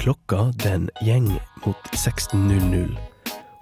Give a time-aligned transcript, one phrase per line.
[0.00, 1.26] Klokka den gjeng
[1.66, 2.94] mot 16.00.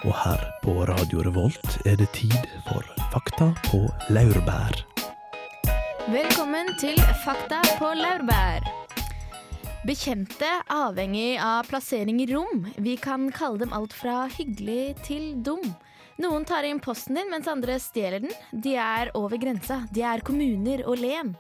[0.07, 2.37] Og her på Radio Revolt er det tid
[2.69, 3.81] for Fakta på
[4.15, 4.77] laurbær.
[6.07, 8.63] Velkommen til Fakta på laurbær.
[9.83, 12.69] Bekjente avhengig av plassering i rom.
[12.79, 15.67] Vi kan kalle dem alt fra hyggelig til dum.
[16.23, 18.39] Noen tar inn posten din, mens andre stjeler den.
[18.55, 19.83] De er over grensa.
[19.91, 21.35] De er kommuner og len.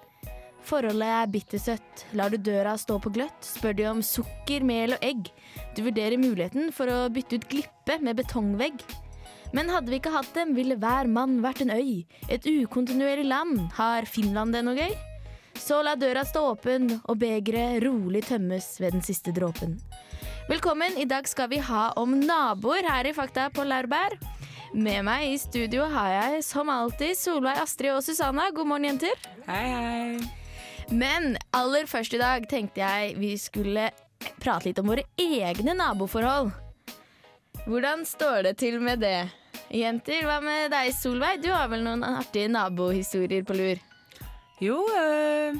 [0.68, 2.02] Forholdet er bittersøtt.
[2.18, 5.30] Lar du døra stå på gløtt, spør de om sukker, mel og egg.
[5.72, 8.82] Du vurderer muligheten for å bytte ut glippe med betongvegg.
[9.56, 12.04] Men hadde vi ikke hatt dem, ville hver mann vært en øy.
[12.28, 13.62] Et ukontinuerlig land.
[13.78, 14.92] Har Finland det noe gøy?
[15.58, 19.78] Så la døra stå åpen, og begeret rolig tømmes ved den siste dråpen.
[20.52, 24.18] Velkommen, i dag skal vi ha om naboer her i Fakta på Laurbær.
[24.76, 28.50] Med meg i studio har jeg som alltid Solveig, Astrid og Susanna.
[28.52, 29.16] God morgen, jenter.
[29.48, 30.47] Hei, hei.
[30.90, 33.90] Men aller først i dag tenkte jeg vi skulle
[34.40, 36.50] prate litt om våre egne naboforhold.
[37.68, 39.28] Hvordan står det til med det?
[39.74, 41.42] Jenter, hva med deg, Solveig?
[41.44, 43.82] Du har vel noen artige nabohistorier på lur?
[44.64, 45.58] Jo, øh,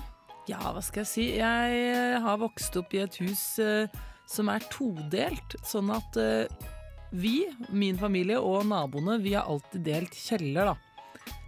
[0.48, 1.26] ja, hva skal jeg si.
[1.36, 3.84] Jeg eh, har vokst opp i et hus øh,
[4.28, 6.66] som er todelt, sånn at øh,
[7.12, 10.87] vi, min familie og naboene, vi har alltid delt kjeller, da.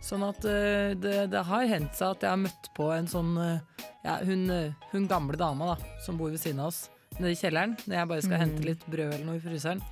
[0.00, 3.34] Sånn at eh, det, det har hendt seg at jeg har møtt på en sånn
[3.36, 6.86] eh, Ja, hun, eh, hun gamle dama da, som bor ved siden av oss,
[7.18, 9.82] nede i kjelleren, når jeg bare skal hente litt brød eller noe i fryseren.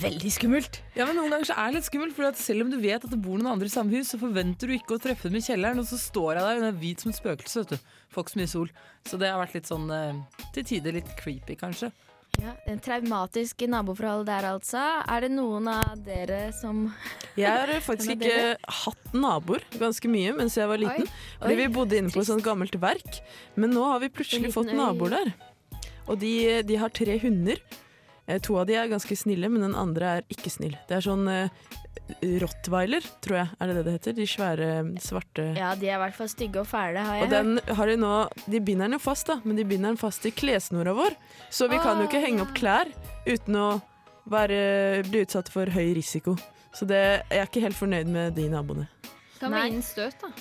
[0.00, 0.80] Veldig skummelt.
[0.96, 3.04] Ja, men Noen ganger så er det litt skummelt, for at selv om du vet
[3.04, 5.38] at det bor noen andre i samme hus, så forventer du ikke å treffe dem
[5.40, 7.94] i kjelleren, og så står jeg der, hun er hvit som et spøkelse, vet du.
[8.12, 8.72] Får ikke så mye sol.
[9.08, 9.88] Så det har vært litt sånn
[10.56, 11.92] til tider litt creepy, kanskje.
[12.38, 14.82] Ja, en traumatisk naboforhold der, altså.
[15.10, 16.84] Er det noen av dere som
[17.38, 21.10] Jeg har faktisk ikke hatt naboer ganske mye mens jeg var liten.
[21.40, 23.20] Fordi Oi, vi bodde inne på et sånt gammelt verk.
[23.58, 25.34] Men nå har vi plutselig fått naboer der.
[26.08, 26.32] Og de,
[26.64, 27.58] de har tre hunder.
[28.28, 30.74] Eh, To av de er ganske snille, men den andre er ikke snill.
[30.88, 31.48] Det er sånn eh,
[32.42, 34.16] rottweiler, tror jeg er det det det heter.
[34.18, 34.68] De svære,
[35.02, 37.90] svarte Ja, de er i hvert fall stygge og fæle, har jeg Og den har
[37.90, 38.12] de nå
[38.48, 41.16] De binder den jo fast, da, men de binder den fast i klessnora vår.
[41.50, 42.92] Så vi kan jo ikke henge opp klær
[43.28, 43.68] uten å
[44.28, 46.36] være, bli utsatt for høy risiko.
[46.76, 47.00] Så det,
[47.32, 48.86] jeg er ikke helt fornøyd med de naboene.
[49.40, 50.32] Kan vi gi den støt, da?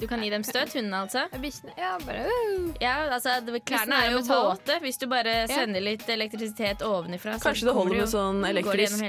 [0.00, 1.24] Du kan gi dem støt, hundene altså.
[1.30, 2.70] Ja, Bikkjene Ja, bare uh.
[2.82, 7.38] Ja, altså, Klærne er jo våte hvis du bare sender litt elektrisitet ovenifra.
[7.38, 9.04] så Kanskje det holder med sånn elektrisk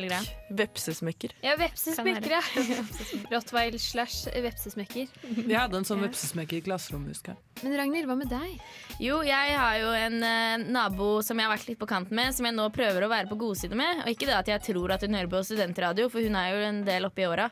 [0.55, 1.33] vepsesmekker.
[1.43, 2.41] Ja, vepsesmekker, ja.
[3.33, 5.09] Rottweil slash vepsesmekker.
[5.41, 7.41] Jeg hadde en sånn vepsesmekker i klasserommet, husker jeg.
[7.63, 8.59] Men Ragnhild, hva med deg?
[9.01, 12.35] Jo, jeg har jo en uh, nabo som jeg har vært litt på kant med,
[12.35, 14.03] som jeg nå prøver å være på godside med.
[14.05, 16.63] Og ikke det at jeg tror at hun hører på studentradio, for hun er jo
[16.69, 17.49] en del oppi åra.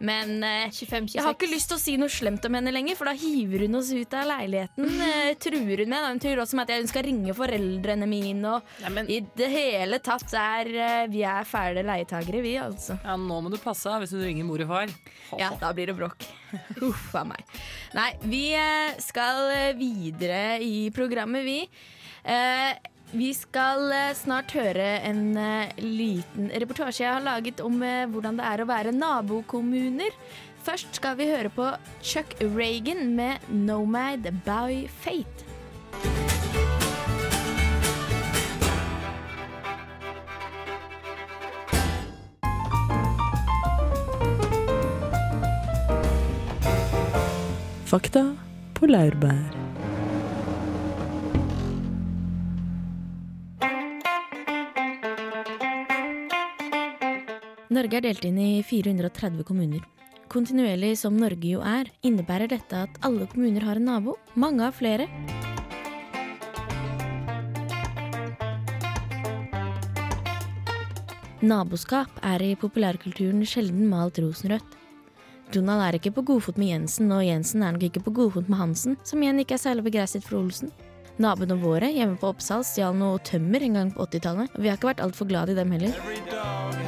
[0.00, 1.14] Men eh, 25-26.
[1.14, 3.64] jeg har ikke lyst til å si noe slemt om henne lenger, for da hiver
[3.66, 4.88] hun oss ut av leiligheten.
[5.06, 6.08] eh, truer hun med.
[6.10, 8.56] Hun truer også med at hun skal ringe foreldrene mine.
[8.56, 12.98] Og i det hele tatt er eh, vi er fæle leietagere, vi, altså.
[13.04, 14.94] Ja, nå må du passe deg hvis hun ringer mor og far.
[15.40, 16.22] Ja, da blir det bråk.
[16.86, 17.42] Uff a meg.
[17.96, 21.60] Nei, vi eh, skal eh, videre i programmet, vi.
[22.24, 22.72] Eh,
[23.12, 28.40] Vi skal eh, snart høre en eh, liten reportasje jeg har laget om eh, hvordan
[28.40, 30.16] det er å være nabokommuner.
[30.64, 31.68] Først skal vi høre på
[32.02, 35.44] Chuck Reagan med 'Nomad by Fate'.
[47.94, 48.24] Fakta
[48.74, 49.63] på laurbær.
[57.74, 59.82] Norge er delt inn i 430 kommuner.
[60.30, 64.14] Kontinuerlig som Norge jo er, innebærer dette at alle kommuner har en nabo.
[64.38, 65.08] Mange har flere.
[71.42, 74.78] Naboskap er i populærkulturen sjelden malt rosenrødt.
[75.50, 78.60] Donald er ikke på godfot med Jensen, og Jensen er nok ikke på godfot med
[78.62, 80.70] Hansen, som igjen ikke er særlig begeistret for Olsen.
[81.18, 84.78] Naboene våre hjemme på Oppsal stjal noe tømmer en gang på 80-tallet, og vi har
[84.78, 86.83] ikke vært altfor glad i dem heller.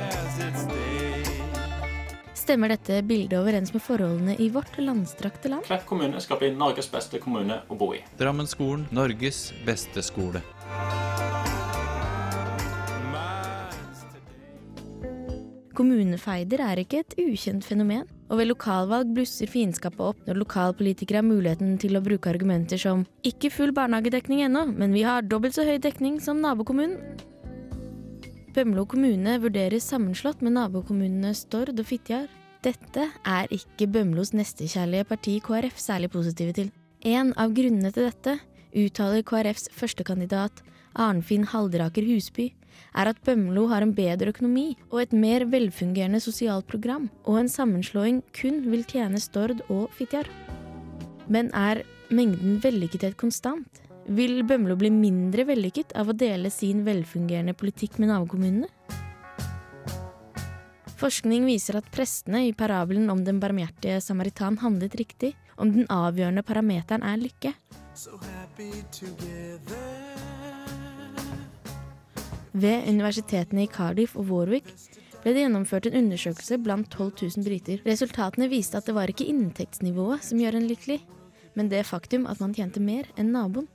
[2.46, 5.64] Stemmer dette bildet overens med forholdene i vårt landstrakte land?
[5.66, 7.98] Klepp kommune skal bli Norges beste kommune å bo i.
[8.20, 10.44] Drammenskolen, Norges beste skole.
[15.74, 21.26] Kommunefeider er ikke et ukjent fenomen, og ved lokalvalg blusser fiendskapet opp når lokalpolitikere har
[21.26, 25.66] muligheten til å bruke argumenter som 'ikke full barnehagedekning ennå, men vi har dobbelt så
[25.66, 27.34] høy dekning som nabokommunen'.
[28.56, 32.30] Bømlo kommune vurderes sammenslått med nabokommunene Stord og Fitjar.
[32.64, 36.70] Dette er ikke Bømlos nestekjærlige parti KrF særlig positive til.
[37.04, 38.38] En av grunnene til dette
[38.72, 40.64] uttaler KrFs førstekandidat
[40.96, 42.48] Arnfinn Halderaker Husby,
[42.96, 47.52] er at Bømlo har en bedre økonomi og et mer velfungerende sosialt program, og en
[47.52, 50.32] sammenslåing kun vil tjene Stord og Fitjar.
[51.28, 53.84] Men er mengden vellykkethet konstant?
[54.06, 58.68] Vil Bømlo bli mindre vellykket av å dele sin velfungerende politikk med nabokommunene?
[60.96, 66.44] Forskning viser at prestene i parabelen om den barmhjertige samaritan handlet riktig, om den avgjørende
[66.46, 67.52] parameteren er lykke.
[72.56, 74.70] Ved universitetene i Cardiff og Warwick
[75.24, 77.82] ble det gjennomført en undersøkelse blant 12 000 briter.
[77.84, 81.02] Resultatene viste at det var ikke inntektsnivået som gjør en lykkelig,
[81.56, 83.68] men det faktum at man tjente mer enn naboen.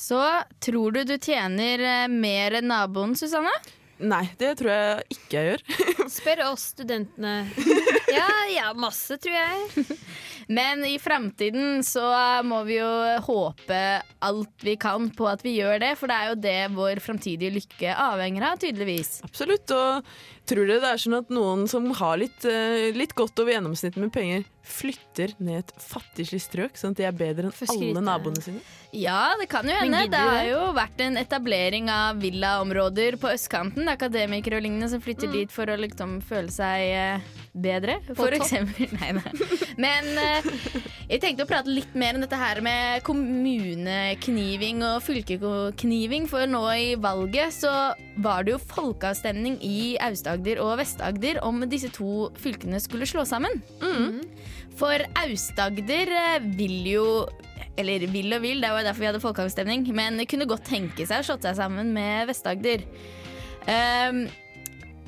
[0.00, 0.22] Så
[0.64, 3.52] tror du du tjener eh, mer enn naboen, Susanne?
[4.00, 5.64] Nei, det tror jeg ikke jeg gjør.
[6.16, 7.34] Spør oss studentene.
[8.10, 9.84] Ja, ja, masse, tror jeg.
[10.56, 12.02] Men i framtiden så
[12.42, 12.88] må vi jo
[13.22, 13.78] håpe
[14.26, 17.54] alt vi kan på at vi gjør det, for det er jo det vår framtidige
[17.54, 19.20] lykke avhenger av, tydeligvis.
[19.28, 19.70] Absolutt.
[19.70, 20.10] Og
[20.48, 24.00] tror dere det er sånn at noen som har litt, eh, litt godt over gjennomsnittet
[24.02, 28.42] med penger, flytter ned et fattigslig strøk, sånn at de er bedre enn alle naboene
[28.44, 28.62] sine?
[28.92, 30.06] Ja, det kan jo hende.
[30.10, 33.88] Det har jo vært en etablering av villaområder på østkanten.
[33.90, 38.90] Akademikere og lignende som flytter dit for å liksom føle seg eh, bedre, for eksempel.
[39.00, 39.30] Nei, nei.
[39.80, 40.46] Men eh,
[41.10, 46.62] jeg tenkte å prate litt mer om dette her med kommunekniving og fylkekniving, for nå
[46.76, 47.72] i valget så
[48.22, 53.62] var det jo folkeavstemning i Aust-Agder og Vest-Agder om disse to fylkene skulle slå sammen.
[54.80, 57.06] For Aust-Agder eh, vil jo
[57.80, 61.22] eller vil og vil, det var derfor vi hadde folkeavstemning, men kunne godt tenke seg
[61.22, 62.84] å slått seg sammen med Vest-Agder.
[63.70, 64.26] Ehm,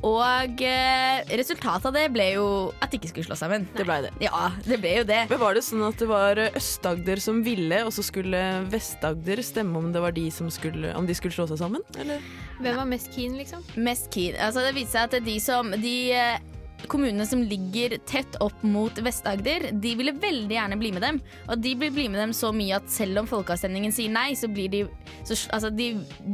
[0.02, 2.46] og eh, resultatet av det ble jo
[2.82, 3.66] at de ikke skulle slå sammen.
[3.76, 4.12] Det ble det.
[4.24, 5.20] Ja, det ble jo det.
[5.30, 8.40] Men Var det sånn at det var Øst-Agder som ville, og så skulle
[8.72, 11.86] Vest-Agder stemme om det var de som skulle, om de skulle slå seg sammen?
[12.02, 12.24] Eller?
[12.58, 13.62] Hvem var mest keen, liksom?
[13.78, 14.38] Mest keen.
[14.42, 16.42] Altså, det viste seg at de som de eh,
[16.90, 21.22] kommunene som ligger tett opp mot Vest-Agder, de ville veldig gjerne bli med dem.
[21.46, 24.50] Og de vil bli med dem så mye at selv om folkeavstemningen sier nei, så
[24.50, 24.86] blir de
[25.22, 25.92] så, Altså, de,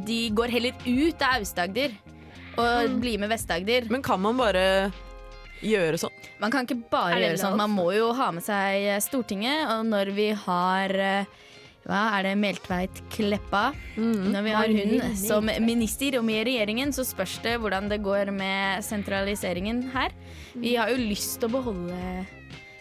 [0.09, 1.93] de går heller ut av Aust-Agder
[2.58, 3.88] og bli med Vest-Agder.
[3.93, 4.64] Men kan man bare
[5.64, 6.14] gjøre sånn?
[6.43, 7.58] Man kan ikke bare gjøre sånn.
[7.58, 11.38] Man må jo ha med seg Stortinget, og når vi har eh,
[11.88, 13.70] hva er det Meltveit Kleppa?
[13.96, 18.02] Når vi har hun som minister og med i regjeringen, så spørs det hvordan det
[18.05, 20.12] går med sentraliseringen her.
[20.52, 22.02] Vi har jo lyst til å beholde,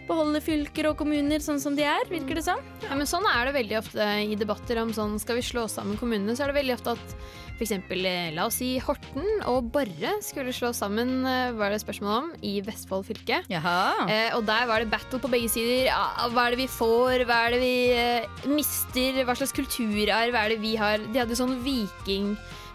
[0.07, 2.62] beholde fylker og kommuner sånn som de er, virker det som.
[2.86, 6.00] Ja, men sånn er det veldig ofte i debatter om sånn skal vi slå sammen
[6.00, 6.36] kommunene.
[6.38, 7.18] Så er det veldig ofte at
[7.57, 7.74] f.eks.
[8.36, 12.59] la oss si Horten og Borre skulle slå sammen, eh, var det spørsmål om, i
[12.65, 13.42] Vestfold fylke.
[13.50, 14.06] Jaha.
[14.06, 15.89] Eh, og der var det battle på begge sider.
[16.33, 20.53] Hva er det vi får, hva er det vi eh, mister, hva slags kulturarv er
[20.53, 21.01] det vi har?
[21.10, 21.57] De hadde sånn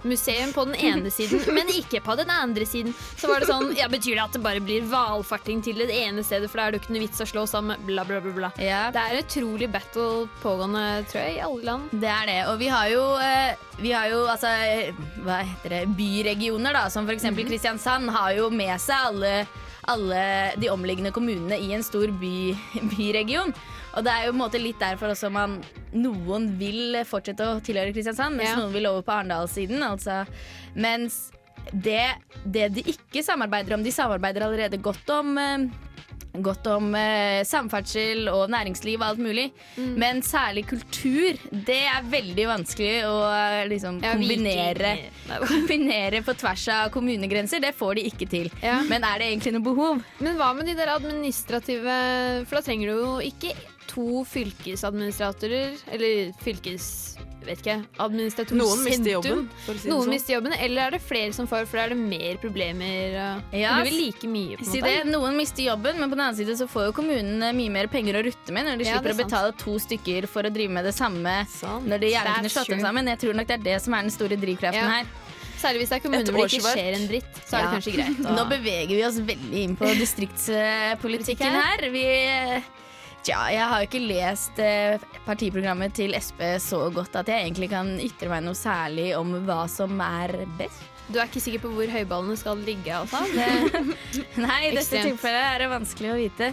[0.03, 2.95] vikingmuseum på den ene siden, men ikke på den andre siden.
[3.17, 6.23] Så var det sånn, ja, Betyr det at det bare blir valfarting til det ene
[6.25, 8.33] stedet, for da er det ikke noe vits å slå sammen, bla, bla, bla.
[8.33, 8.51] bla.
[8.59, 11.91] Ja, Det er utrolig battle pågående, tror jeg, i alle land.
[11.93, 12.39] Det er det.
[12.51, 16.89] Og vi har jo, eh, vi har jo altså, eh, hva heter det, byregioner, da,
[16.91, 17.23] som f.eks.
[17.23, 19.35] eksempel Kristiansand, har jo med seg alle,
[19.93, 20.25] alle
[20.57, 22.37] de omliggende kommunene i en stor by,
[22.97, 23.55] byregion.
[23.97, 25.59] Og det er jo på en måte litt derfor også man
[25.93, 28.57] Noen vil fortsette å tilhøre Kristiansand, mens Ja.
[28.57, 29.83] noen vil over på Arendalssiden.
[29.85, 30.23] Altså.
[30.75, 31.31] Mens
[31.73, 35.67] det, det de ikke samarbeider om De samarbeider allerede godt om eh,
[36.33, 39.51] Godt om eh, samferdsel og næringsliv og alt mulig.
[39.77, 39.91] Mm.
[40.01, 44.95] Men særlig kultur, det er veldig vanskelig å eh, liksom, kombinere,
[45.53, 47.61] kombinere på tvers av kommunegrenser.
[47.61, 48.49] Det får de ikke til.
[48.65, 48.79] Ja.
[48.89, 50.01] Men er det egentlig noe behov?
[50.25, 51.99] Men hva med de der administrative
[52.49, 53.53] For da trenger du jo ikke
[53.93, 57.19] to fylkesadministratorer, eller fylkes...
[57.43, 57.75] Vet ikke.
[57.99, 59.41] Administratorer Noen mister jobben.
[59.65, 60.13] For å si Noen sånn.
[60.15, 63.17] mister jobben, eller er det flere som får, for da er det mer problemer?
[63.51, 64.93] Ja, det blir like mye, på en Si måte.
[64.93, 67.91] det, noen mister jobben, men på den annen side så får jo kommunene mye mer
[67.91, 70.71] penger å rutte med når de Ja, slipper å betale to stykker for å drive
[70.79, 71.83] med det samme Sant.
[71.91, 73.11] når de gjerne kunne slått dem sammen.
[73.11, 75.03] Jeg tror nok det er det som er den store drivkraften Ja.
[75.03, 75.11] her.
[75.63, 77.35] Særlig hvis det er kommuner hvor det ikke skjer en dritt.
[77.43, 77.67] Så er Ja.
[77.67, 78.23] det kanskje greit.
[78.31, 81.91] å- Nå beveger vi oss veldig inn på distriktspolitikken her.
[81.91, 82.07] Vi
[83.23, 87.95] Tja, jeg har ikke lest eh, partiprogrammet til Sp så godt at jeg egentlig kan
[88.03, 90.89] ytre meg noe særlig om hva som er best.
[91.07, 92.91] Du er ikke sikker på hvor høyballene skal ligge?
[92.91, 93.23] Altså.
[94.43, 96.51] Nei, i dette tilfellet er det vanskelig å vite.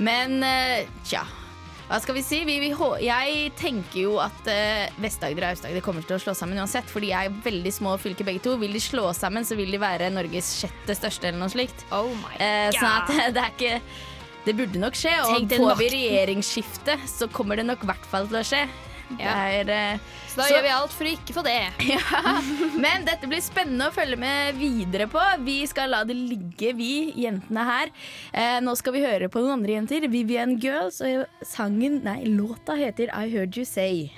[0.00, 1.26] Men eh, tja.
[1.92, 2.38] Hva skal vi si?
[2.48, 2.70] Vi, vi,
[3.04, 6.88] jeg tenker jo at uh, Vest-Agder og Aust-Agder kommer til å slå sammen uansett.
[6.88, 8.54] For de er veldig små fylker begge to.
[8.62, 11.84] Vil de slå sammen, så vil de være Norges sjette største eller noe slikt.
[11.92, 13.74] Oh my Eh, sånn at det er ikke
[14.44, 18.26] Det burde nok skje, og får vi regjeringsskifte, så kommer det nok i hvert fall
[18.26, 18.64] til å skje.
[19.20, 19.32] Ja.
[19.44, 21.68] er, eh, Så da Så- gjør vi alt for å ikke få det.
[21.94, 22.40] ja.
[22.80, 25.20] Men dette blir spennende å følge med videre på.
[25.44, 27.90] Vi skal la det ligge, vi jentene her.
[28.32, 30.08] Eh, nå skal vi høre på noen andre jenter.
[30.08, 34.10] Vivian Girls, og sangen, nei, låta heter I Heard You Say.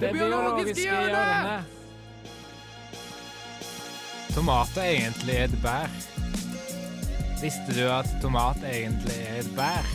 [0.00, 1.64] Det biologiske hjørnet.
[4.32, 5.92] Tomat er egentlig et bær.
[7.42, 9.90] Visste du at tomat egentlig er et bær?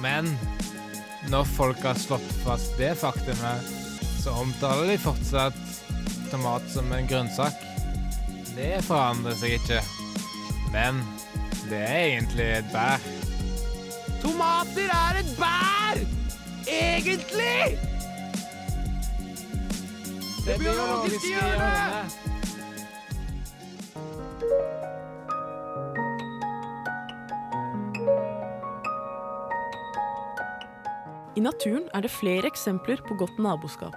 [0.00, 0.30] Men
[1.28, 3.68] når folk har slått fast det faktumet,
[4.22, 5.60] så omtaler de fortsatt
[6.32, 7.60] tomat som en grønnsak.
[8.56, 9.82] Det forandrer seg ikke.
[10.72, 11.04] Men
[11.68, 13.08] det er egentlig et bær.
[14.24, 16.04] Tomater er et bær!
[16.70, 17.89] Egentlig!
[20.50, 22.14] Det biologiske hjørnet.
[31.38, 33.94] I naturen er det flere eksempler på godt naboskap.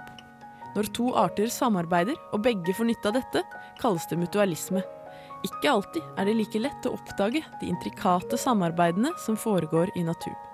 [0.76, 3.42] Når to arter samarbeider og begge får nytte av dette,
[3.82, 4.86] kalles det mutualisme.
[5.42, 10.53] Ikke alltid er det like lett å oppdage de intrikate samarbeidene som foregår i naturen.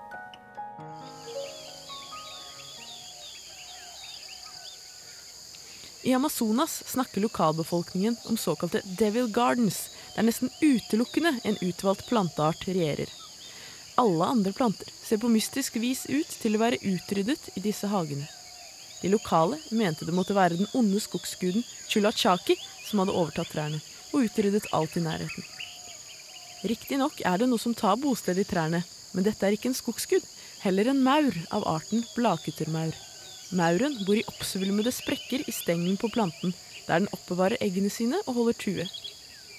[6.03, 13.09] I Amazonas snakker lokalbefolkningen om såkalte devil gardens, der nesten utelukkende en utvalgt planteart regjerer.
[14.01, 18.25] Alle andre planter ser på mystisk vis ut til å være utryddet i disse hagene.
[19.01, 23.81] De lokale mente det måtte være den onde skogsguden Chulachaki som hadde overtatt trærne
[24.11, 25.45] og utryddet alt i nærheten.
[26.65, 28.81] Riktignok er det noe som tar bosted i trærne,
[29.13, 30.25] men dette er ikke en skogsgud,
[30.65, 32.93] heller en maur av arten blakuttermaur.
[33.51, 36.53] Mauren bor i oppsvulmede sprekker i stengelen på planten,
[36.87, 38.85] der den oppbevarer eggene sine og holder tue.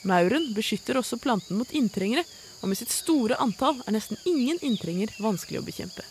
[0.09, 2.25] Mauren beskytter også planten mot inntrengere,
[2.63, 6.07] og med sitt store antall er nesten ingen inntrenger vanskelig å bekjempe.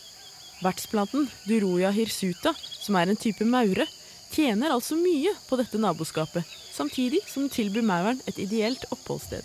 [0.62, 3.88] Vertsplanten Duroya hirsuta, som er en type maure,
[4.30, 9.42] tjener altså mye på dette naboskapet, samtidig som den tilbyr mauren et ideelt oppholdssted.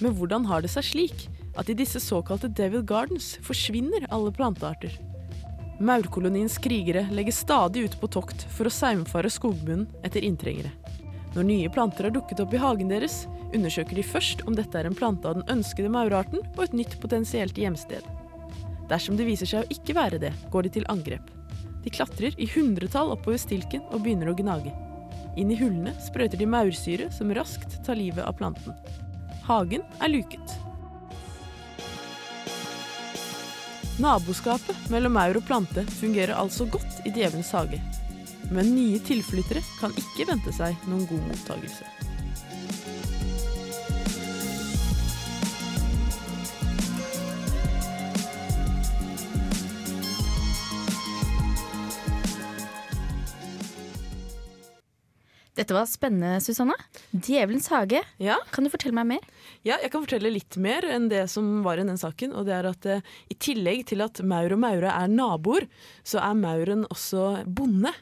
[0.00, 1.28] Men hvordan har det seg slik
[1.60, 4.94] at i disse såkalte Devil Gardens forsvinner alle plantearter?
[5.80, 10.72] Maurkoloniens krigere legger stadig ut på tokt for å saumfare skogbunnen etter inntrengere.
[11.34, 13.22] Når nye planter har dukket opp i hagen deres,
[13.54, 16.96] undersøker de først om dette er en plante av den ønskede maurarten og et nytt
[17.02, 18.04] potensielt hjemsted.
[18.90, 21.28] Dersom det viser seg å ikke være det, går de til angrep.
[21.84, 24.72] De klatrer i hundretall oppover stilken og begynner å gnage.
[25.38, 28.74] Inn i hullene sprøyter de maursyre som raskt tar livet av planten.
[29.46, 30.58] Hagen er luket.
[34.00, 37.80] Naboskapet mellom maur og plante fungerer altså godt i djevelens hage.
[38.50, 41.84] Men nye tilflyttere kan ikke vente seg noen god mottagelse.
[55.60, 56.76] Dette var spennende, Susanne.
[57.12, 58.00] Djevelens hage.
[58.22, 59.26] Ja, Kan du fortelle meg mer?
[59.66, 62.32] Ja, jeg kan fortelle litt mer enn det som var i den saken.
[62.32, 65.66] Og det er at eh, i tillegg til at maur og maure er naboer,
[66.00, 67.92] så er mauren også bonde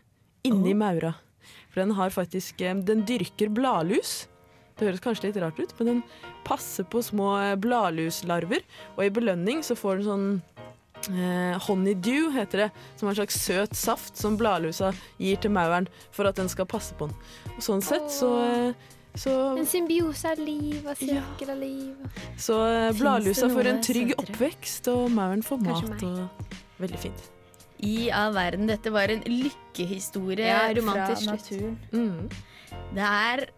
[0.46, 1.16] inni maura.
[1.72, 4.28] For den har faktisk eh, Den dyrker bladlus.
[4.78, 6.02] Det høres kanskje litt rart ut, men den
[6.46, 8.62] passer på små eh, bladluslarver.
[8.96, 10.28] Og i belønning så får den sånn
[11.10, 12.68] eh, honeydew, heter det.
[12.94, 16.70] Som er en slags søt saft som bladlusa gir til mauren for at den skal
[16.70, 17.18] passe på den.
[17.56, 21.22] Og sånn sett så, eh, så En symbiose av liv og Ja.
[21.22, 21.96] sirkel av liv.
[22.38, 24.22] Så eh, bladlusa får en trygg søtere?
[24.24, 26.02] oppvekst, og mauren får mat.
[26.02, 26.54] Og
[26.86, 27.26] veldig fint.
[27.80, 31.76] I all verden, dette var en lykkehistorie Ja, fra romantisk naturen.
[31.92, 32.28] Mm.
[32.94, 33.48] Det er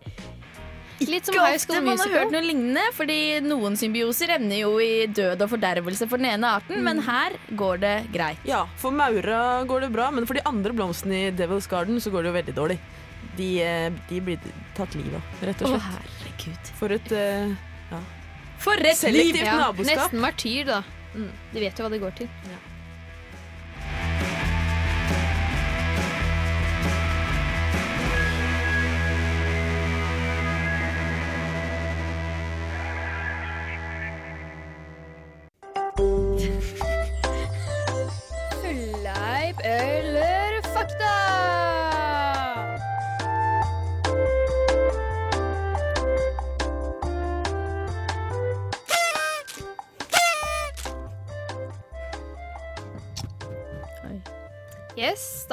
[1.01, 5.07] Litt som High School man har hørt noe lignende, fordi noen symbioser ender jo i
[5.09, 8.37] død og fordervelse for den ene arten, men her går det greit.
[8.45, 12.13] Ja, for maura går det bra, men for de andre blomstene i Devil's Garden så
[12.13, 12.79] går det jo veldig dårlig.
[13.37, 15.85] De, eh, de blir tatt livet av, rett og slett.
[15.85, 16.73] Å, herregud.
[16.81, 18.01] For et ja.
[18.61, 19.39] For et liv!
[19.41, 19.97] Ja, naboskap.
[19.97, 20.83] nesten martyr, da.
[21.15, 21.31] Mm.
[21.55, 22.29] De vet jo hva det går til.
[22.29, 22.70] Fulleip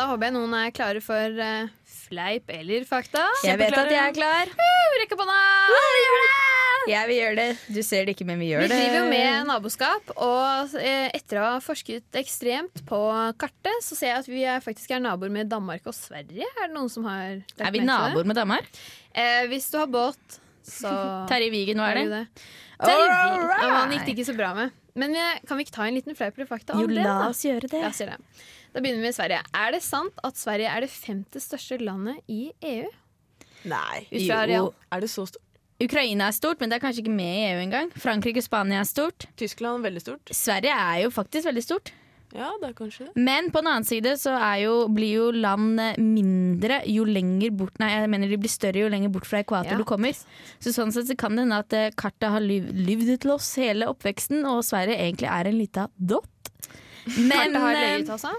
[0.08, 1.68] da håper jeg noen er klare for uh,
[2.08, 3.26] fleip eller fakta.
[3.44, 4.52] Jeg vet at jeg er klar.
[5.02, 5.40] Rekk opp hånda!
[5.68, 7.48] nå Vi gjør det.
[7.76, 8.78] Du ser det ikke, men vi gjør Vi det.
[8.80, 13.02] driver jo med naboskap, og eh, etter å ha forsket ekstremt på
[13.36, 16.48] kartet, så ser jeg at vi er faktisk er naboer med Danmark og Sverige.
[16.56, 17.90] Er det noen som har Er vi det?
[17.92, 18.72] naboer med Danmark?
[19.12, 20.94] Eh, hvis du har båt, så
[21.34, 22.08] Terje Vigen, hva er det?
[22.16, 22.52] det?
[22.80, 23.58] Terje Vigen.
[23.76, 24.84] Han gikk det ikke så bra med.
[24.98, 27.04] Men vi, kan vi ikke ta en liten fleip eller fakta om Jo, det?
[27.04, 27.84] la oss gjøre det.
[27.84, 28.46] La oss gjøre det.
[28.78, 29.40] Da begynner vi med Sverige.
[29.58, 32.92] Er det sant at Sverige er det femte største landet i EU?
[33.66, 34.04] Nei.
[34.14, 34.68] Jo.
[34.94, 35.42] Er det så stort?
[35.82, 37.90] Ukraina er stort, men det er kanskje ikke med i EU engang.
[37.98, 39.26] Frankrike og Spania er stort.
[39.42, 40.30] Tyskland er veldig stort.
[40.30, 41.92] Sverige er jo faktisk veldig stort.
[42.38, 43.16] Ja, det er kanskje det.
[43.18, 47.82] Men på den annen side så er jo, blir jo land mindre jo lenger bort
[47.82, 49.82] Nei, jeg mener de blir større jo lenger bort fra ekvator Ja.
[49.82, 50.14] du kommer.
[50.62, 53.90] Så sånn sett så kan det hende at eh, kartet har lyvd til oss hele
[53.90, 56.30] oppveksten, og Sverige egentlig er en lita dott.
[57.16, 58.34] Men, eh, løyet, altså?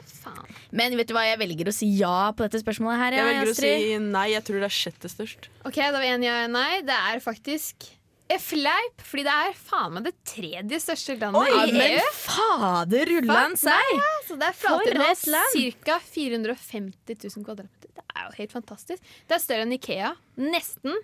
[0.76, 3.16] Men vet du hva, jeg velger å si ja på dette spørsmålet her.
[3.16, 4.26] Jeg jeg velger å si nei.
[4.34, 5.48] Jeg tror det er sjette størst.
[5.64, 6.82] Ok, da var en ja nei.
[6.86, 7.88] Det er faktisk
[8.36, 12.10] fleip, fordi det er faen meg det tredje største landet Oi, i men EU.
[12.12, 13.92] fader rullan seg!
[14.28, 15.96] Så det er For et flater ca.
[16.04, 17.88] 450 000 kvadratmeter.
[17.96, 19.00] Det er jo helt fantastisk.
[19.24, 20.12] Det er større enn Ikea.
[20.44, 21.00] Nesten.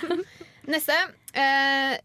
[0.74, 0.98] Neste.
[1.32, 1.96] Eh,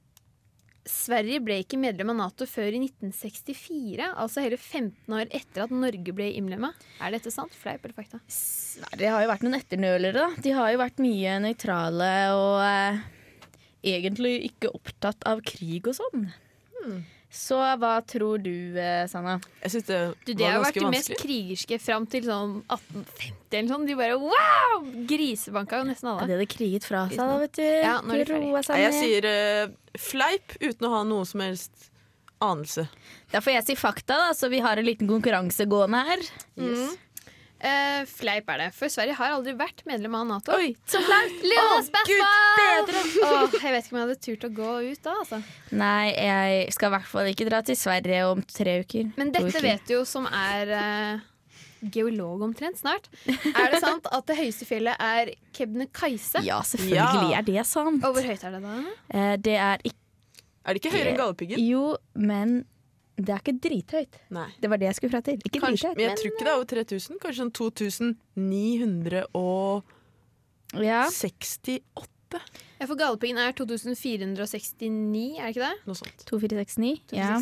[0.86, 5.74] Sverige ble ikke medlem av Nato før i 1964, altså hele 15 år etter at
[5.74, 6.70] Norge ble innlemma.
[7.01, 7.56] Er dette sant?
[7.58, 8.22] Fleip eller fakta?
[8.30, 10.44] Sverige har jo vært noen etternølere, da.
[10.46, 13.01] De har jo vært mye nøytrale og eh,
[13.96, 16.30] egentlig ikke opptatt av krig og sånn.
[17.36, 19.38] Så hva tror du, eh, Sanna?
[19.62, 23.60] Jeg synes det, Du, det har vært det de mest krigerske fram til sånn 1850
[23.60, 23.88] eller sånn.
[23.89, 24.86] De bare wow!
[25.10, 27.65] Grisebanka jo nesten Ja, det de hadde kriget fra seg, da, vet du.
[27.65, 28.86] Ja, nå er de Roa seg ned.
[28.86, 31.89] jeg sier uh, fleip uten å ha noe som helst
[32.44, 32.88] anelse.
[33.32, 36.24] Da får jeg si fakta, da, så vi har en liten konkurranse gående her.
[36.60, 36.96] Mm.
[37.66, 40.54] Eh, fleip er det, for Sverige har aldri vært medlem av Nato.
[40.54, 41.38] Oi, så flaut!
[41.46, 42.92] Å, Gud
[43.25, 45.40] Åh, jeg vet ikke om jeg hadde turt å gå ut da, altså.
[45.74, 49.10] Nei, jeg skal i hvert fall ikke dra til Sverige om tre uker.
[49.18, 49.66] Men dette uker.
[49.66, 51.25] vet du jo som er uh,
[51.96, 53.10] geolog omtrent snart.
[53.25, 56.46] Er det sant at det høyeste fjellet er Kebnekaise?
[56.46, 57.42] Ja, selvfølgelig Ja.
[57.42, 58.04] er det sant.
[58.06, 58.78] Og hvor høyt er det da?
[59.10, 60.01] Uh, det er ikke
[60.66, 61.66] Er det ikke høyere enn Galdhøpiggen?
[61.66, 62.60] Jo, men
[63.16, 64.18] det er ikke drithøyt.
[64.36, 64.50] Nei.
[64.62, 65.38] Det var det jeg skulle fra til.
[65.42, 65.98] Ikke Kanskje, drithøyt.
[65.98, 67.14] men jeg tror ikke det er over 3000.
[67.24, 69.84] Kanskje sånn 2968?
[70.84, 71.01] Ja.
[72.75, 75.78] Ja, for Galdhøpiggen er 2469, er det ikke det?
[75.88, 76.24] Noe sånt.
[76.28, 77.14] 2469.
[77.16, 77.38] Ja.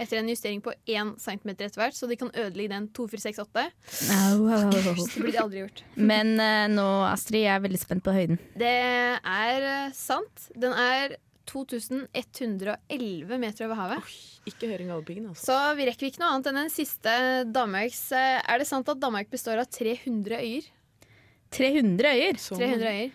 [0.00, 3.70] etter en justering på 1 cm etter hvert, så de kan ødelegge den 2468.
[4.16, 4.72] Au, au, au.
[5.06, 5.78] Det blir det aldri gjort.
[6.10, 8.38] Men uh, nå, Astrid, jeg er veldig spent på høyden.
[8.58, 10.36] Det er uh, sant.
[10.58, 11.14] Den er
[11.50, 14.12] 2111 meter over havet.
[14.48, 15.46] Ikke høring av Galdhøpiggen, altså.
[15.50, 17.14] Så vi rekker ikke noe annet enn den siste
[17.52, 20.68] Danmarks eh, Er det sant at Danmark består av 300 øyer?
[21.50, 22.38] 300 øyer.
[22.38, 23.10] 300 øyer.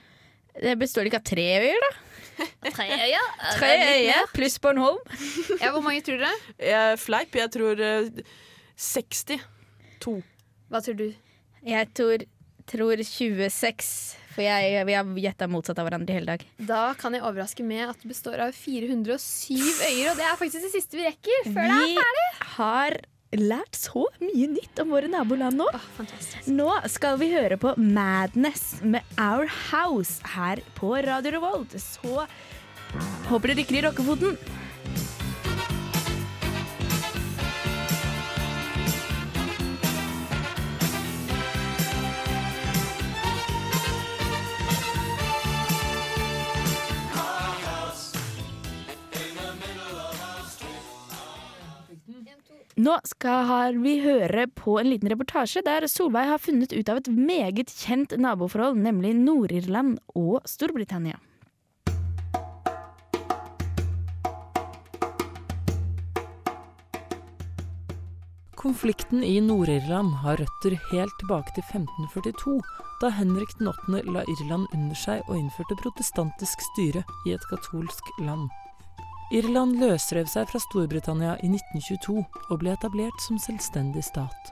[0.55, 1.91] Det består ikke av tre øyer, da?
[2.75, 3.27] Tre øyer?
[3.55, 4.99] Tre øyer pluss Bornholm.
[5.63, 6.35] Ja, hvor mange tror dere?
[6.59, 7.35] Jeg, fleip.
[7.39, 8.09] Jeg tror eh,
[8.75, 9.39] 60.
[10.03, 10.17] To.
[10.71, 11.07] Hva tror du?
[11.65, 12.23] Jeg tror,
[12.69, 13.89] tror 26,
[14.35, 16.45] for jeg, vi har gjetta motsatt av hverandre i hele dag.
[16.57, 20.67] Da kan jeg overraske med at det består av 407 øyer, og det er faktisk
[20.67, 21.51] det siste vi rekker.
[21.55, 22.97] Før det er Vi har
[23.35, 25.67] lært så mye nytt om våre naboland nå.
[25.75, 26.03] Oh.
[26.47, 31.75] Nå skal vi høre på Madness med Our House her på Radio Revolt.
[31.81, 32.27] Så
[33.29, 34.37] håper det rykker i rockefoten.
[52.75, 57.07] Nå skal vi høre på en liten reportasje der Solveig har funnet ut av et
[57.07, 61.15] meget kjent naboforhold, nemlig Nord-Irland og Storbritannia.
[68.59, 72.59] Konflikten i Nord-Irland har røtter helt tilbake til 1542,
[72.99, 74.03] da Henrik den 8.
[74.11, 78.49] la Irland under seg og innførte protestantisk styre i et katolsk land.
[79.33, 84.51] Irland løsrev seg fra Storbritannia i 1922 og ble etablert som selvstendig stat.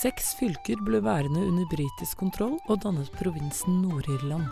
[0.00, 4.48] Seks fylker ble værende under britisk kontroll og dannet provinsen Nord-Irland.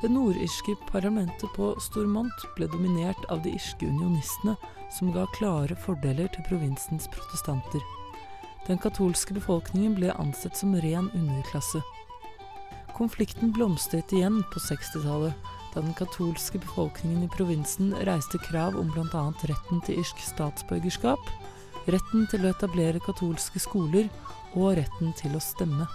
[0.00, 4.56] Det nordirske parlamentet på Stormont ble dominert av de irske unionistene,
[4.92, 7.84] som ga klare fordeler til provinsens protestanter.
[8.64, 11.84] Den katolske befolkningen ble ansett som ren underklasse.
[12.94, 15.34] Konflikten blomstret igjen på 60-tallet,
[15.74, 19.24] da den katolske befolkningen i provinsen reiste krav om bl.a.
[19.50, 21.18] retten til irsk statsborgerskap,
[21.90, 24.06] retten til å etablere katolske skoler
[24.54, 25.88] og retten til å stemme.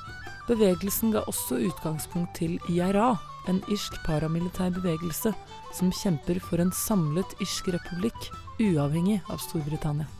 [0.50, 3.14] Bevegelsen ga også utgangspunkt til IRA,
[3.48, 5.32] en irsk paramilitær bevegelse
[5.78, 10.19] som kjemper for en samlet irsk republikk, uavhengig av Storbritannia.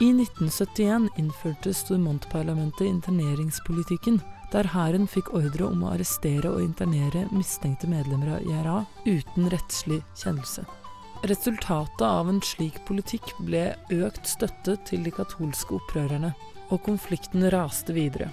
[0.00, 4.16] I 1971 innførte Stormont-parlamentet interneringspolitikken,
[4.48, 10.00] der hæren fikk ordre om å arrestere og internere mistenkte medlemmer av IRA uten rettslig
[10.16, 10.64] kjennelse.
[11.28, 16.32] Resultatet av en slik politikk ble økt støtte til de katolske opprørerne,
[16.72, 18.30] og konflikten raste videre.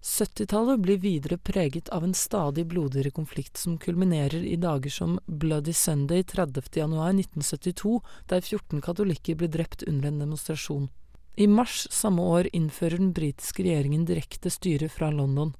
[0.00, 5.72] Syttitallet blir videre preget av en stadig blodigere konflikt som kulminerer i dager som Bloody
[5.72, 6.62] Sunday 30.
[6.72, 10.88] januar 1972, der 14 katolikker ble drept under en demonstrasjon.
[11.36, 15.52] I mars samme år innfører den britiske regjeringen direkte styre fra London.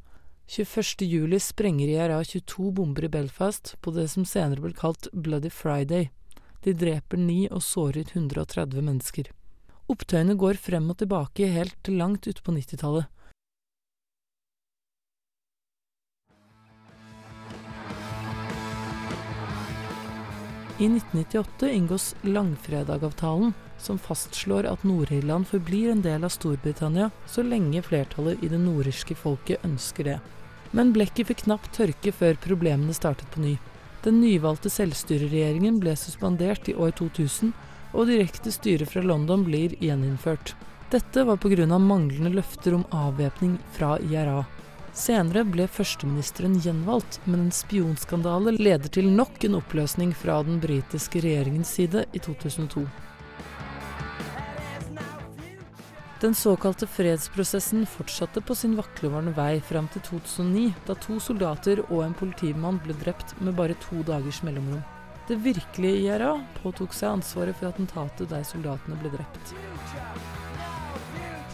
[0.46, 1.04] 21.
[1.04, 6.08] juli sprenger IRA 22 bomber i Belfast på det som senere ble kalt Bloody Friday.
[6.64, 9.30] De dreper ni og sårer 130 mennesker.
[9.86, 13.06] Opptøyene går frem og tilbake helt til langt utpå 90-tallet.
[20.80, 27.82] I 1998 inngås Langfredagavtalen, som fastslår at Nord-Irland forblir en del av Storbritannia så lenge
[27.84, 30.14] flertallet i det nordirske folket ønsker det.
[30.72, 33.58] Men blekket fikk knapt tørke før problemene startet på ny.
[34.06, 37.52] Den nyvalgte selvstyreregjeringen ble suspendert i år 2000,
[37.92, 40.54] og direkte styre fra London blir gjeninnført.
[40.88, 41.66] Dette var pga.
[41.76, 44.46] manglende løfter om avvæpning fra IRA.
[45.00, 51.22] Senere ble førsteministeren gjenvalgt, men en spionskandale leder til nok en oppløsning fra den britiske
[51.24, 52.82] regjeringens side i 2002.
[56.20, 62.02] Den såkalte fredsprosessen fortsatte på sin vaklevarende vei fram til 2009, da to soldater og
[62.04, 64.84] en politimann ble drept med bare to dagers mellomrom.
[65.30, 69.56] Det virkelige IRA påtok seg ansvaret for attentatet der soldatene ble drept.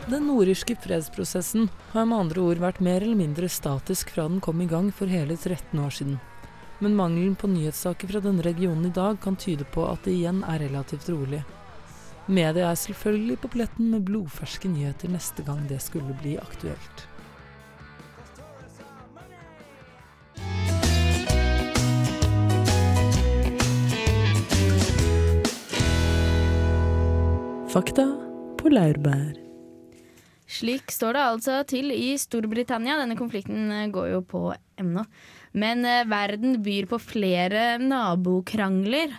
[0.07, 4.61] Den nordirske fredsprosessen har med andre ord vært mer eller mindre statisk fra den kom
[4.63, 6.21] i gang for hele 13 år siden.
[6.79, 10.45] Men mangelen på nyhetssaker fra denne regionen i dag kan tyde på at det igjen
[10.47, 11.41] er relativt rolig.
[12.31, 17.07] Media er selvfølgelig på pletten med blodferske nyheter neste gang det skulle bli aktuelt.
[27.75, 28.07] Fakta
[28.63, 29.46] på laurbær.
[30.47, 33.01] Slik står det altså til i Storbritannia.
[33.01, 34.43] Denne konflikten eh, går jo på
[34.79, 35.03] ennå.
[35.59, 39.15] Men eh, verden byr på flere nabokrangler,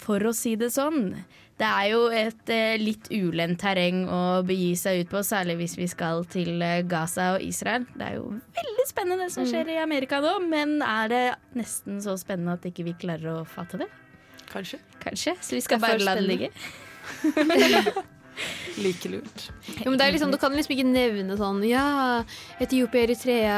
[0.00, 1.14] for å si det sånn.
[1.60, 5.78] Det er jo et eh, litt ulendt terreng å begi seg ut på, særlig hvis
[5.80, 7.88] vi skal til Gaza og Israel.
[7.96, 8.28] Det er jo
[8.60, 11.24] veldig spennende det som skjer i Amerika nå, men er det
[11.56, 13.88] nesten så spennende at ikke vi klarer å fatte det?
[14.52, 14.80] Kanskje.
[15.00, 15.38] Kanskje.
[15.40, 16.52] Så vi skal bare la det ligge.
[18.84, 19.42] Like lurt.
[19.82, 21.82] Jo, men det er liksom, Du kan liksom ikke nevne sånn Ja,
[22.62, 23.56] Etiopia, Eritrea,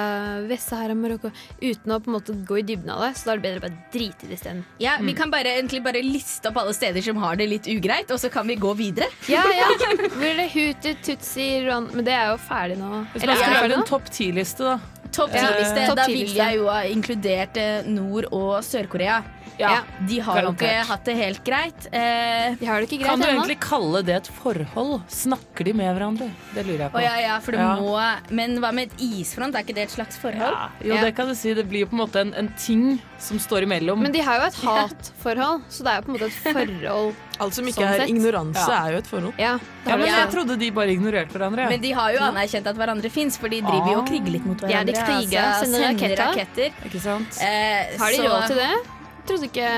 [0.48, 3.10] Vest-Sahara, Marokko Uten å på en måte gå i dybden av det.
[3.20, 4.64] Så da er det bedre å bare drite i det isteden.
[4.82, 8.10] Ja, Vi kan bare, egentlig bare liste opp alle steder som har det litt ugreit,
[8.10, 9.06] og så kan vi gå videre.
[9.30, 9.68] Ja, ja.
[9.92, 13.04] Er det Hutu, Tutsi, Ron Men det er jo ferdig nå.
[13.14, 14.80] Hvis man skulle lage en topp ti-liste, da.
[15.12, 15.86] Topp Ja, 10-liste.
[15.90, 16.32] topp Da 10-liste.
[16.32, 19.20] ville jeg jo ha inkludert eh, Nord- og Sør-Korea.
[19.62, 21.86] Ja, De har jo ikke hatt det helt greit.
[21.92, 23.40] Eh, De har det ikke Kan du ennå.
[23.44, 25.02] egentlig kalle det et forhold?
[25.08, 26.30] Snakker de med hverandre?
[26.54, 26.98] Det lurer jeg på.
[26.98, 27.76] Oh, ja, ja, for det Ja.
[27.76, 27.96] må
[28.30, 29.54] Men hva med et isfront?
[29.54, 30.40] Er ikke det et slags forhold?
[30.52, 31.00] Ja, jo, Ja.
[31.04, 31.54] det kan du si.
[31.54, 34.00] Det blir jo på en måte en, en ting som står imellom.
[34.02, 37.14] Men de har jo et hatforhold, så det er jo på en måte et forhold.
[37.42, 38.08] Alt som ikke Sånn er sett.
[38.10, 38.86] ignoranse, Ja.
[38.86, 39.34] er jo et forhold.
[39.38, 41.68] Ja, ja, men jeg trodde de bare ignorerte hverandre.
[41.68, 44.44] Men de har jo anerkjent at hverandre fins, for de driver jo og kriger litt
[44.46, 44.86] mot Ja, hverandre.
[44.86, 46.26] de kriger, altså, sender sender raketter.
[46.32, 46.72] raketter.
[46.86, 47.38] Ikke sant?
[47.42, 49.01] Eh, Har de så- råd til det?
[49.26, 49.68] Trodde ikke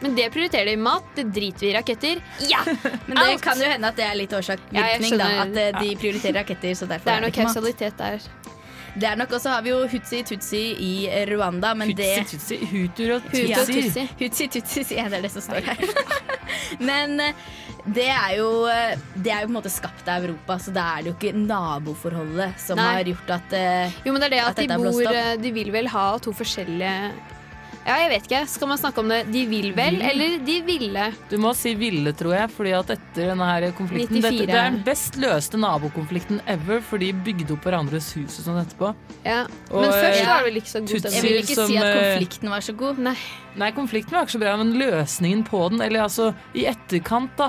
[0.00, 1.06] Men det prioriterer de mat.
[1.16, 2.20] Det driter vi i raketter.
[2.46, 2.60] Ja!
[3.08, 4.84] Men det kan jo hende at det er litt Ja,
[5.18, 5.30] da.
[5.42, 7.56] At eh, de prioriterer raketter, så derfor Det er det noe ikke mat.
[7.56, 8.28] kausalitet der.
[8.98, 10.92] Det er nok, Og så har vi jo Hutsi Tutsi i
[11.30, 13.54] Rwanda, men det Tutsi, tutsi, hutur og tutsi.
[13.54, 14.06] Tutsi.
[14.18, 15.10] Hutsi Tutsi, sier jeg.
[15.12, 15.82] Det er det som står her.
[16.88, 17.34] Men eh,
[17.88, 20.86] det er jo eh, Det er jo på en måte skapt av Europa, så da
[20.96, 22.88] er det jo ikke naboforholdet som Nei.
[22.98, 25.42] har gjort at eh, Jo, men det er det At at, de dette er bor
[25.44, 26.96] De vil vel ha to forskjellige
[27.88, 28.40] Ja, jeg vet ikke.
[28.52, 31.06] Skal man snakke om det de vil vel, eller de ville?
[31.30, 34.26] Du må si ville, tror jeg, fordi at etter denne her konflikten 94.
[34.26, 38.44] dette, Det er den best løste nabokonflikten ever, for de bygde opp hverandres hus og
[38.50, 38.92] sånn etterpå.
[39.24, 39.46] Ja.
[39.70, 41.16] Og, Men først eh, var det vel ikke så god stemning.
[41.16, 43.00] Jeg vil ikke som, si at eh, konflikten var så god.
[43.08, 43.16] Nei.
[43.64, 47.48] Nei, konflikten var ikke så bra, men løsningen på den, eller altså i etterkant, da,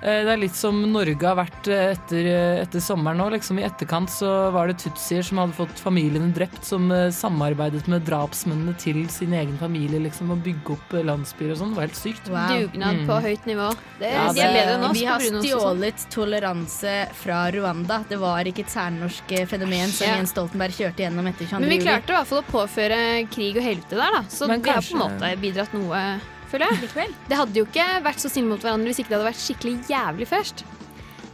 [0.00, 3.24] Det er litt som Norge har vært eh, etter, eh, etter sommeren nå.
[3.34, 7.88] Liksom I etterkant så var det tutsier som hadde fått familiene drept, som eh, samarbeidet
[7.90, 9.98] med drapsmennene til sin egen familie.
[10.04, 11.72] liksom, Og bygge opp eh, landsbyer og sånn.
[11.74, 12.30] Det var helt sykt.
[12.30, 13.68] Dugnad på høyt nivå.
[13.98, 15.42] Det, Ja, de er bedre enn oss Vi har sånn.
[15.42, 18.00] stjålet toleranse fra Rwanda.
[18.08, 20.14] Det var ikke et særnorsk eh, fenomen som Ja.
[20.20, 21.60] Jens Stoltenberg kjørte gjennom etter 22.
[21.66, 23.02] Men vi klarte i hvert fall å påføre
[23.34, 24.22] krig og helvete der, da.
[24.30, 26.02] Så Men vi har på en måte bidratt noe,
[26.50, 27.12] føler jeg.
[27.28, 29.74] Det hadde jo ikke vært så snille mot hverandre hvis ikke det hadde vært skikkelig
[29.90, 30.64] jævlig først.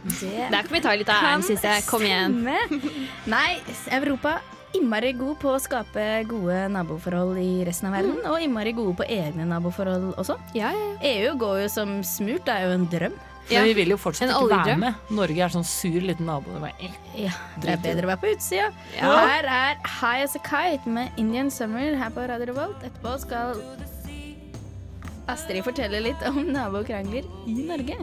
[0.05, 1.85] Det Der kan vi ta litt av æren, syns jeg.
[1.89, 2.35] Kom igjen.
[2.43, 3.07] stemme.
[3.31, 3.57] Nei,
[3.95, 4.37] Europa
[4.75, 9.07] innmari god på å skape gode naboforhold i resten av verden, og innmari gode på
[9.07, 10.35] egne naboforhold også.
[10.57, 11.13] Ja, ja, ja.
[11.13, 13.15] EU går jo som smurt, det er jo en drøm.
[13.45, 13.59] Ja.
[13.61, 15.01] Men vi vil jo fortsatt ikke være med.
[15.13, 16.49] Norge er sånn sur liten nabo.
[16.55, 16.95] Det var eh.
[17.27, 18.71] Ja, det er bedre å være på utsida.
[18.97, 19.11] Ja.
[19.21, 22.81] Her er High As A Kite med Indian Summer her på Radio Revolt.
[22.87, 23.61] Etterpå skal
[25.27, 27.97] Astrid forteller litt om nabokrangler i Norge.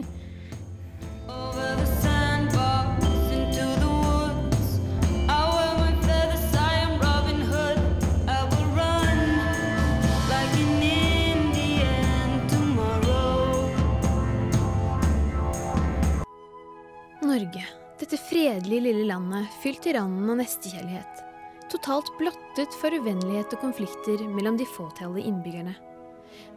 [17.23, 17.63] Norge.
[17.99, 21.23] Dette fredelige lille landet fylt i randen av nestekjærlighet.
[21.71, 25.73] Totalt blottet for uvennlighet og konflikter mellom de fåtallige innbyggerne.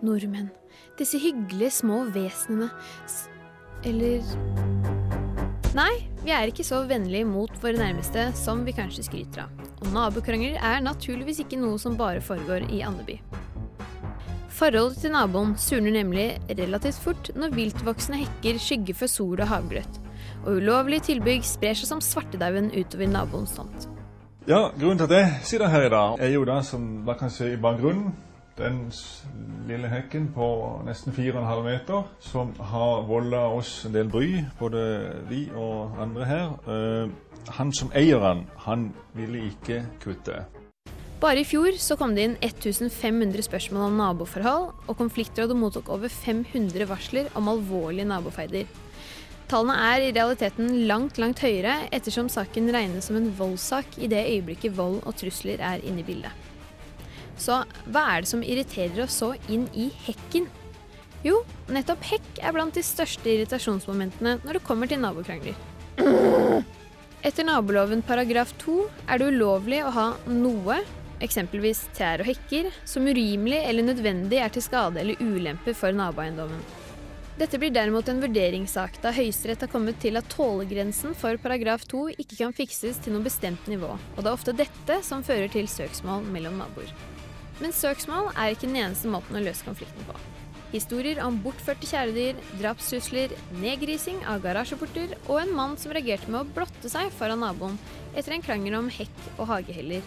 [0.05, 0.51] Nordmenn.
[0.99, 2.71] Disse hyggelige små vesenene.
[3.07, 3.27] S
[3.85, 4.25] eller
[5.77, 5.93] Nei,
[6.25, 9.67] vi er ikke så vennlige mot våre nærmeste som vi kanskje skryter av.
[9.85, 13.19] Og nabokrangler er naturligvis ikke noe som bare foregår i Andeby.
[14.57, 19.99] Forholdet til naboen surner nemlig relativt fort når viltvoksende hekker skygger for sol og havgrøt,
[20.47, 23.91] og ulovlige tilbygg sprer seg som svartedauden utover naboens tomt.
[24.49, 27.51] Ja, grunnen til at jeg sitter her i dag, er jo det som var kanskje
[27.53, 28.15] i bakgrunnen,
[28.57, 28.87] den
[29.69, 30.49] lille hekken på
[30.87, 34.83] nesten 4,5 meter, som har volda oss en del bry, både
[35.29, 36.55] vi og andre her.
[36.67, 40.45] Eh, han som eier den, han ville ikke kutte.
[41.21, 46.13] Bare i fjor så kom det inn 1500 spørsmål om naboforhold, og konfliktrådet mottok over
[46.13, 48.67] 500 varsler om alvorlige nabofeider.
[49.47, 54.25] Tallene er i realiteten langt, langt høyere, ettersom saken regnes som en voldssak i det
[54.27, 56.35] øyeblikket vold og trusler er inne i bildet.
[57.37, 60.49] Så hva er det som irriterer oss så inn i hekken?
[61.27, 61.41] Jo,
[61.73, 65.57] nettopp hekk er blant de største irritasjonsmomentene når det kommer til nabokrangler.
[67.27, 68.77] Etter naboloven paragraf 2
[69.11, 70.77] er det ulovlig å ha noe,
[71.25, 76.61] eksempelvis trær og hekker, som urimelig eller nødvendig er til skade eller ulempe for naboeiendommen.
[77.37, 82.07] Dette blir derimot en vurderingssak, da Høyesterett har kommet til at tålegrensen for paragraf 2
[82.15, 85.69] ikke kan fikses til noe bestemt nivå, og det er ofte dette som fører til
[85.69, 86.95] søksmål mellom naboer.
[87.63, 90.17] Men søksmål er ikke den eneste måten å løse konflikten på.
[90.75, 96.51] Historier om bortførte kjæledyr, drapstrusler, nedgrising av garasjeporter og en mann som reagerte med å
[96.59, 97.79] blotte seg foran naboen
[98.19, 100.03] etter en krangel om hekk og hageheller,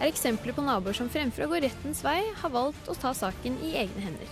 [0.00, 3.60] er eksempler på naboer som fremfor å gå rettens vei, har valgt å ta saken
[3.64, 4.28] i egne hender.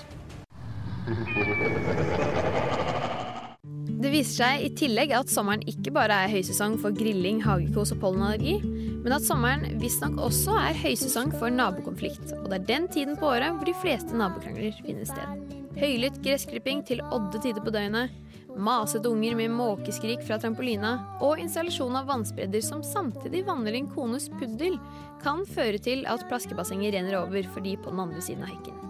[3.89, 8.03] Det viser seg i tillegg at sommeren ikke bare er høysesong for grilling, hagekos og
[8.03, 8.59] pollenallergi,
[9.01, 12.35] men at sommeren visstnok også er høysesong for nabokonflikt.
[12.43, 15.55] Og det er den tiden på året hvor de fleste nabokrangler finner sted.
[15.79, 18.13] Høylytt gressklipping til odde tider på døgnet,
[18.59, 24.29] masete unger med måkeskrik fra trampolina og installasjon av vannspredder som samtidig vanner din kones
[24.35, 24.77] puddel,
[25.23, 28.88] kan føre til at plaskebassenget renner over for de på den andre siden av hekken.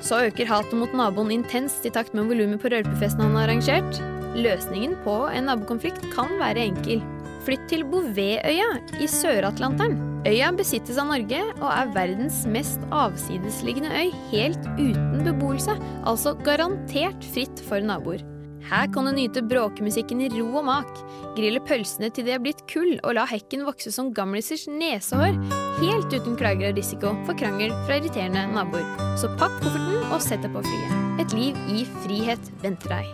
[0.00, 4.00] Så øker hatet mot naboen intenst i takt med volumet på rølpefesten han har arrangert.
[4.38, 7.02] Løsningen på en nabokonflikt kan være enkel.
[7.44, 9.98] Flytt til Bouvetøya i Sør-Atlanteren.
[10.28, 17.24] Øya besittes av Norge og er verdens mest avsidesliggende øy helt uten beboelse, altså garantert
[17.32, 18.20] fritt for naboer.
[18.68, 20.90] Her kan du nyte bråkemusikken i ro og mak,
[21.38, 25.40] grille pølsene til de er blitt kull og la hekken vokse som gamlisers nesehår,
[25.80, 28.84] helt uten klager og risiko for krangel fra irriterende naboer.
[29.20, 30.96] Så pakk kofferten og sett deg på flyet.
[31.22, 33.08] Et liv i frihet venter deg.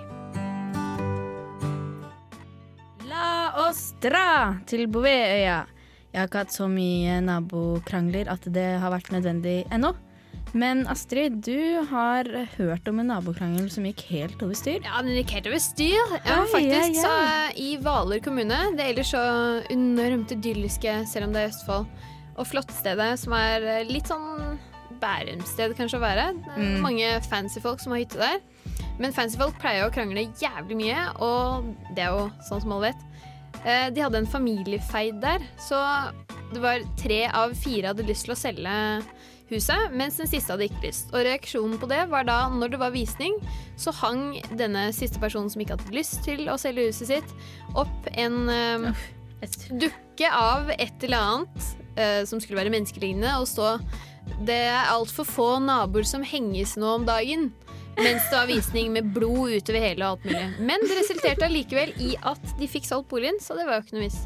[3.07, 5.61] La oss dra til Bouvetøya.
[6.11, 9.93] Jeg har ikke hatt så mye nabokrangler at det har vært nødvendig ennå.
[10.57, 14.81] Men Astrid, du har hørt om en nabokrangel som gikk helt over styr.
[14.87, 16.15] Ja, den gikk helt over styr.
[16.17, 17.31] Ja, Oi, faktisk ja, så ja.
[17.51, 19.23] eh, i Hvaler kommune, det ellers så
[19.75, 21.91] enormt idylliske, selv om det er Østfold,
[22.37, 24.59] og Flåttstedet, som er eh, litt sånn
[25.01, 26.31] Bærumsted kanskje å være.
[26.41, 26.81] Det Mm.
[26.81, 28.41] Mange fancy folk som har hytte der.
[28.99, 32.93] Men fancy folk pleier å krangle jævlig mye, og det er jo sånn som alle
[32.93, 33.05] vet.
[33.65, 35.81] Eh, De hadde en familiefeid der, så
[36.53, 38.77] det var tre av fire hadde lyst til å selge
[39.51, 41.13] huset, mens den siste hadde ikke lyst.
[41.13, 43.37] Og reaksjonen på det var da, når det var visning,
[43.77, 47.35] så hang denne siste personen som ikke hadde lyst til å selge huset sitt,
[47.79, 48.89] opp en um,
[49.77, 53.79] dukke av et eller annet eh, som skulle være menneskelignende, og så
[54.43, 57.53] Det er altfor få naboer som henges nå om dagen.
[57.97, 60.47] Mens det var visning med blod utover hele og alt mulig.
[60.59, 63.97] Men det resulterte allikevel i at de fikk solgt boligen, så det var jo ikke
[63.97, 64.25] noe vits.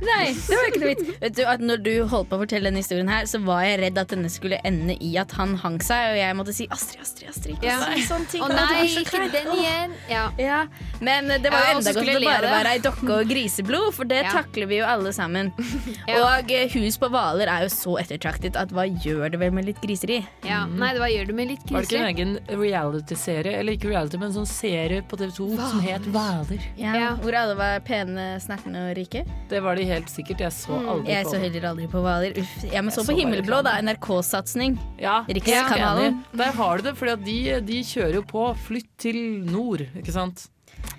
[0.00, 1.08] Nei, det var ikke noe vits.
[1.22, 3.80] Vet du, at når du holdt på å fortelle denne historien her, så var jeg
[3.82, 7.00] redd at denne skulle ende i at han hang seg, og jeg måtte si Astrid,
[7.02, 7.56] Astrid, Astrid.
[7.56, 7.78] Ikke Ja.
[8.08, 8.42] Sånn ting.
[8.42, 9.94] Å nei, ikke den igjen.
[10.10, 10.24] Ja.
[10.38, 10.60] Ja,
[11.00, 12.52] Men det var jo ja, enda godt å bare det.
[12.54, 14.30] være ei dokke og griseblod, for det Ja.
[14.38, 15.52] takler vi jo alle sammen.
[16.08, 16.22] Ja.
[16.38, 19.66] Og eh, hus på Hvaler er jo så ettertraktet at hva gjør det vel med
[19.66, 20.22] litt griseri?
[20.46, 20.62] Ja.
[20.66, 21.74] Nei, det var gjør du med litt griseri?
[21.74, 25.32] Var det ikke en egen reality-serie, eller ikke reality, men en sånn serie på TV
[25.36, 26.62] 2 som het Hvaler?
[26.80, 27.10] Ja, Ja.
[27.20, 29.24] Hvor alle var pene, snertne og rike?
[29.50, 30.40] Det var de helt sikkert.
[30.44, 32.36] Jeg så aldri Jeg på så heller aldri på Hvaler.
[32.42, 32.52] Uff.
[32.64, 33.76] Jeg men så på Himmelblå, da.
[33.84, 34.76] NRK-satsing.
[35.02, 36.20] Ja, Rikskanalen.
[36.32, 36.36] Ja.
[36.44, 38.44] Der har du det, for de, de kjører jo på.
[38.68, 40.46] Flytt til nord, ikke sant?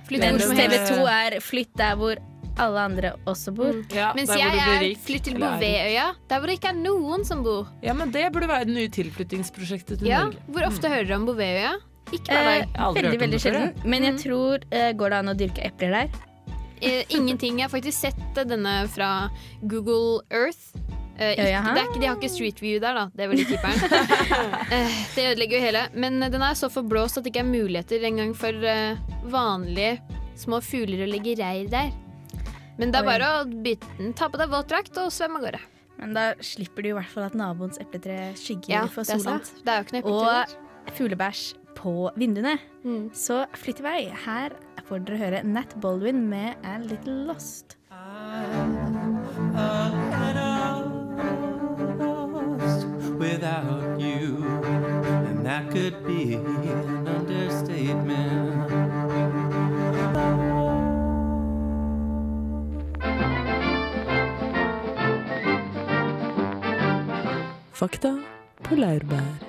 [0.10, 0.60] Flytt Mens helst.
[0.60, 2.19] TV 2 er flytt der hvor
[2.60, 3.75] alle andre også bor.
[3.95, 5.38] Ja, Mens jeg er flytt til.
[5.39, 7.69] Bouvetøya, der hvor det ikke er noen som bor.
[7.86, 10.41] Ja, men det burde være det nye tilflyttingsprosjektet til Ja, Norge.
[10.52, 11.78] Hvor ofte hører du om Bouvetøya?
[12.10, 12.95] Ikke hver Eh, dag.
[12.97, 13.73] Veldig, veldig sjelden.
[13.86, 16.19] Men jeg tror eh, Går det an å dyrke epler der?
[16.82, 17.60] Eh, ingenting.
[17.60, 19.30] Jeg har faktisk sett eh, denne fra
[19.62, 20.76] Google Earth.
[21.20, 23.02] Uh, ikke, det ikke, de har ikke Street View der, da.
[23.12, 23.80] Det er veldig keeperen.
[24.70, 25.82] Eh, det ødelegger jo hele.
[25.98, 29.98] Men den er så forblåst at det ikke er muligheter engang for uh, vanlige
[30.39, 31.89] små fugler å legge reir der.
[32.80, 33.10] Men det er Oi.
[33.10, 35.62] bare å bytte, ta på deg våtdrakt og svømme av gårde.
[36.00, 39.42] Men da slipper du i hvert fall at naboens epletre skygger Ja, for det sola.
[40.08, 41.44] Og fuglebæsj
[41.76, 42.56] på vinduene.
[42.86, 43.10] Mm.
[43.15, 44.00] Så flytt i vei.
[44.24, 44.56] Her
[44.89, 47.78] får dere høre Nat Baldwin med A Little Lost.
[53.19, 54.43] without you,
[55.28, 58.71] and that could be an understatement.
[67.73, 68.17] Fakta
[68.63, 69.49] på laurbær.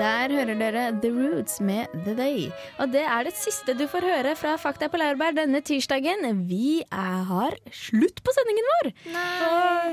[0.00, 2.46] Der hører dere The Roots med The Day.
[2.80, 6.24] Og det er det siste du får høre fra Fakta på laurbær denne tirsdagen.
[6.48, 8.88] Vi er, har slutt på sendingen vår!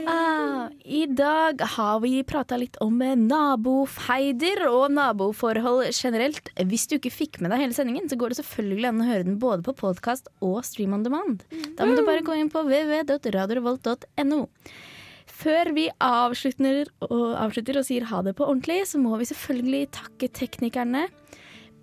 [0.07, 6.53] Ah, I dag har vi prata litt om nabofeider og naboforhold generelt.
[6.55, 9.27] Hvis du ikke fikk med deg hele sendingen, så går det selvfølgelig an å høre
[9.27, 11.43] den både på podkast og stream on demand.
[11.75, 14.45] Da må du bare gå inn på www.radiorevolt.no.
[15.37, 19.83] Før vi avslutter og, avslutter og sier ha det på ordentlig, så må vi selvfølgelig
[19.99, 21.05] takke teknikerne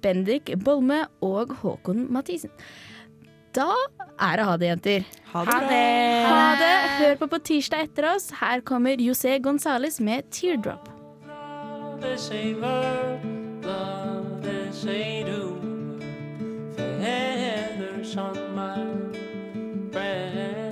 [0.03, 2.51] Bendik Bolme og Håkon Mathisen.
[3.55, 3.69] Da
[4.19, 5.07] er det ha det, jenter.
[5.31, 5.55] Ha det.
[5.55, 5.85] Ha det.
[6.27, 6.73] Ha det.
[6.99, 8.33] Hør på på tirsdag etter oss.
[8.41, 10.91] Her kommer José Gonzales med 'Teardrop'.
[11.25, 13.23] Love ain't verb,
[13.65, 15.55] love, this ain't do.
[16.77, 18.83] Feathers on my
[19.93, 20.64] breath.